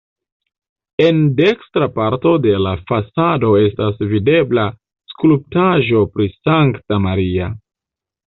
[1.07, 4.65] En dekstra parto de la fasado estas videbla
[5.13, 7.51] skulptaĵo pri Sankta Maria.